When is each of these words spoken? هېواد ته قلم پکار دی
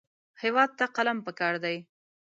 هېواد 0.41 0.69
ته 0.77 0.85
قلم 0.95 1.17
پکار 1.25 1.53
دی 1.63 1.77